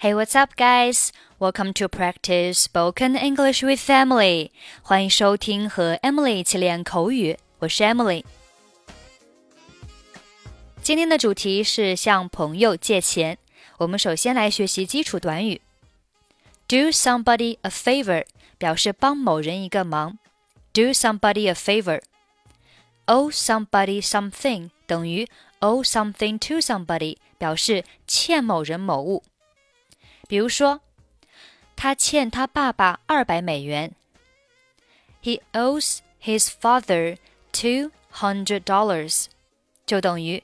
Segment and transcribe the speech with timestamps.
[0.00, 1.10] Hey, what's up, guys?
[1.38, 4.50] Welcome to practice spoken English with Emily.
[4.82, 7.36] 欢迎收听和 Emily 一起练口语。
[7.58, 8.24] 我是 Emily。
[10.82, 13.38] 今天的主题是向朋友借钱。
[13.78, 15.60] 我们首先来学习基础短语。
[16.68, 18.24] Do somebody a favor
[18.58, 20.18] 表示帮某人一个忙。
[20.72, 22.02] Do somebody a favor.
[23.06, 25.28] Owe somebody something 等于
[25.60, 29.22] owe something to somebody，表示欠某人某物。
[30.30, 30.80] 比如说，
[31.76, 33.94] 他欠他爸爸二百美元。
[35.22, 37.18] He owes his father
[37.52, 39.26] two hundred dollars，
[39.84, 40.42] 就等于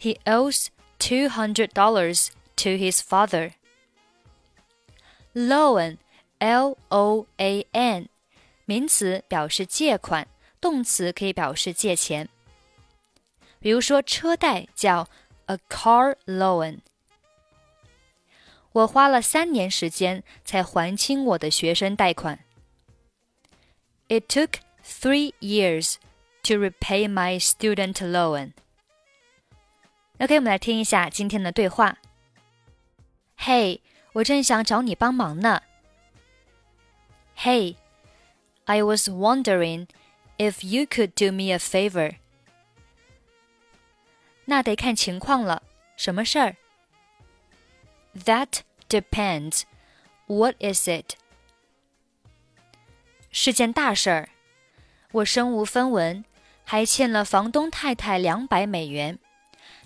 [0.00, 3.52] He owes two hundred dollars to his father.
[5.34, 5.98] Loan,
[6.38, 8.08] L-O-A-N，
[8.64, 10.26] 名词表示借款，
[10.60, 12.28] 动词可以表示借钱。
[13.60, 15.08] 比如说，车贷叫
[15.46, 16.80] a car loan。
[18.76, 22.38] 我花了三年时间才还清我的学生贷款。
[24.08, 25.96] It took three years
[26.44, 28.52] to repay my student loan.
[30.18, 31.98] OK，我们来听一下今天的对话。
[33.38, 33.80] Hey，
[34.12, 35.62] 我正想找你帮忙呢。
[37.36, 39.88] Hey，I was wondering
[40.38, 42.16] if you could do me a favor.
[44.44, 45.62] 那得看情况了，
[45.96, 46.56] 什么事儿？
[48.14, 49.62] that depends.
[50.26, 51.14] What is it?
[53.30, 54.28] 是件大事儿，
[55.12, 56.24] 我身无分文，
[56.64, 59.18] 还欠了房东太太两百美元。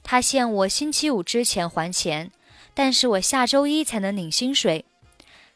[0.02, 2.30] 她限我星期五之前还钱，
[2.74, 4.84] 但是我下周一才能领薪水。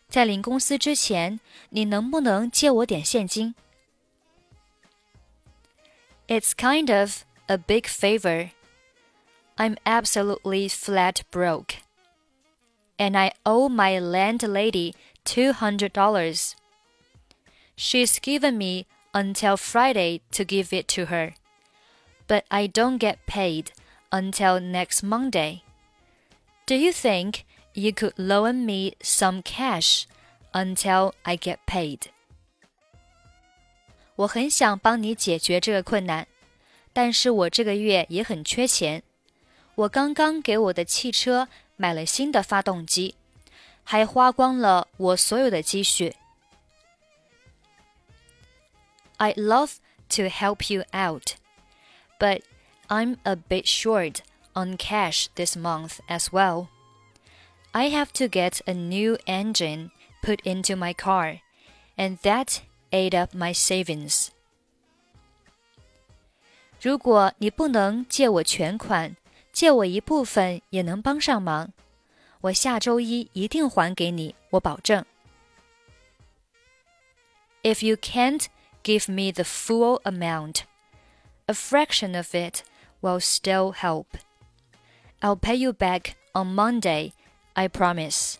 [0.08, 3.54] 在领工资之前，你能不能借我点现金？
[6.26, 8.50] It's kind of a big favor.
[9.56, 11.74] I'm absolutely flat broke
[12.98, 16.54] and I owe my landlady $200.
[17.76, 21.34] She's given me until Friday to give it to her,
[22.26, 23.72] but I don't get paid
[24.10, 25.62] until next Monday.
[26.66, 27.44] Do you think
[27.74, 30.06] you could loan me some cash
[30.52, 32.10] until I get paid?
[34.16, 36.26] 我很想帮你解决这个困难，
[36.92, 39.02] 但是我这个月也很缺钱。
[39.74, 43.14] 我刚刚给我的汽车买了新的发动机，
[43.84, 46.14] 还花光了我所有的积蓄。
[49.18, 49.76] I'd love
[50.10, 51.34] to help you out,
[52.18, 52.42] but
[52.88, 54.20] I'm a bit short
[54.54, 56.68] on cash this month as well.
[57.72, 59.90] I have to get a new engine
[60.22, 61.40] put into my car,
[61.96, 62.58] and that
[62.90, 64.28] ate up my savings.
[66.80, 69.16] 如果你不能借我全款，
[69.54, 71.72] 借我一部分也能帮上忙，
[72.42, 75.04] 我下周一一定还给你，我保证。
[77.62, 78.46] If you can't
[78.82, 80.62] give me the full amount,
[81.46, 82.62] a fraction of it
[83.00, 84.06] will still help.
[85.20, 87.12] I'll pay you back on Monday,
[87.52, 88.36] I promise.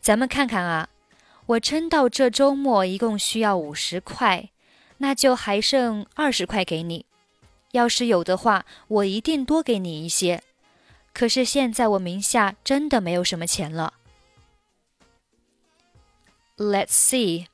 [0.00, 0.88] 咱们看看啊，
[1.44, 4.48] 我撑到这周末一共需要五十块，
[4.96, 7.04] 那就还剩二十块给你。
[7.74, 10.42] 要是有的话，我一定多给你一些。
[11.12, 13.94] 可是现在我名下真的没有什么钱了。
[16.56, 17.46] Let's see.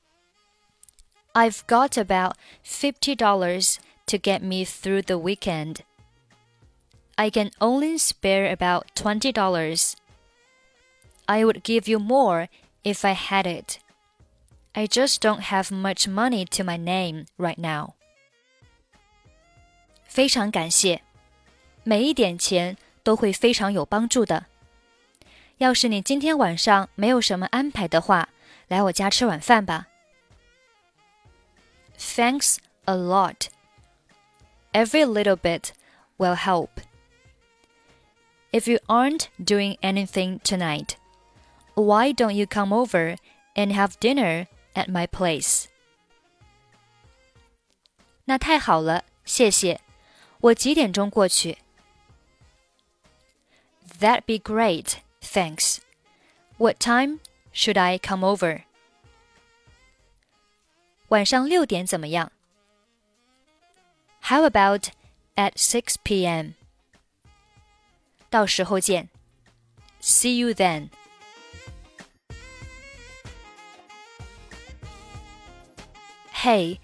[1.33, 3.77] I've got about fifty dollars
[4.07, 5.81] to get me through the weekend.
[7.17, 9.95] I can only spare about twenty dollars.
[11.27, 12.49] I would give you more
[12.83, 13.79] if I had it.
[14.73, 17.95] I just don't have much money to my name right now.
[20.11, 21.03] 非常感谢，
[21.85, 24.47] 每一点钱都会非常有帮助的。
[25.59, 28.29] 要是你今天晚上没有什么安排的话，
[28.69, 29.87] 来我家吃晚饭吧。
[31.99, 33.49] Thanks a lot.
[34.73, 35.71] Every little bit
[36.19, 36.69] will help.
[38.53, 40.97] If you aren't doing anything tonight,
[41.75, 43.17] why don't you come over
[43.55, 45.67] and have dinner at my place?
[48.27, 49.81] 那太好了，谢谢。
[50.41, 51.59] 我几点钟过去？
[53.99, 55.79] That'd be great, thanks.
[56.59, 57.21] What time
[57.53, 58.63] should I come over?
[61.09, 62.31] 晚上六点怎么样？
[64.23, 64.91] How about
[65.37, 66.55] at 6 p.m.?
[68.29, 69.09] 到时候见。
[70.01, 70.91] See you then.
[76.43, 76.81] Hey,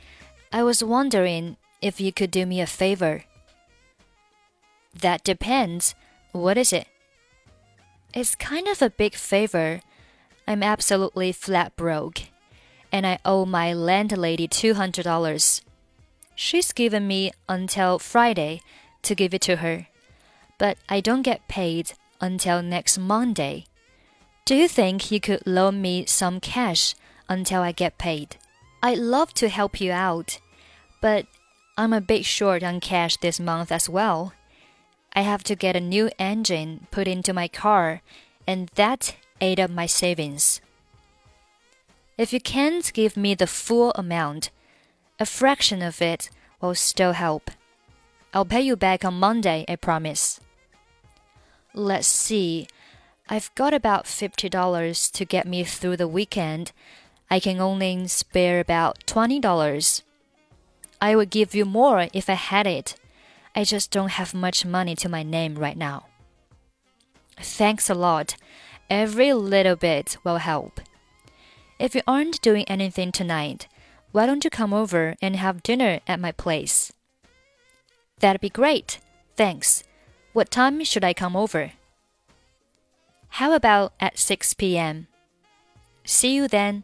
[0.51, 3.25] I was wondering if you could do me a favor.
[5.02, 5.96] That depends.
[6.32, 6.88] What is it?
[8.14, 9.82] It's kind of a big favor.
[10.48, 12.22] I'm absolutely flat broke,
[12.92, 15.62] and I owe my landlady $200.
[16.36, 18.62] She's given me until Friday
[19.04, 19.88] to give it to her,
[20.58, 23.66] but I don't get paid until next Monday.
[24.46, 26.96] Do you think you could loan me some cash
[27.28, 28.38] until I get paid?
[28.82, 30.40] I'd love to help you out,
[31.02, 31.26] but
[31.78, 34.34] I'm a bit short on cash this month as well.
[35.18, 38.04] I have to get a new engine put into my car,
[38.46, 40.62] and that ate up my savings.
[42.20, 44.52] If you can't give me the full amount,
[45.20, 46.30] a fraction of it
[46.62, 47.50] will still help.
[48.32, 50.40] I'll pay you back on Monday, I promise.
[51.74, 52.68] Let's see.
[53.28, 56.74] I've got about $50 to get me through the weekend.
[57.28, 60.04] I can only spare about $20.
[61.02, 62.94] I would give you more if I had it.
[63.58, 66.06] I just don't have much money to my name right now.
[67.40, 68.36] Thanks a lot.
[68.88, 70.80] Every little bit will help.
[71.80, 73.68] If you aren't doing anything tonight,
[74.12, 76.94] why don't you come over and have dinner at my place?
[78.20, 79.00] That'd be great.
[79.36, 79.84] Thanks.
[80.34, 81.72] What time should I come over?
[83.42, 85.08] How about at 6 p.m.?
[86.06, 86.84] See you then.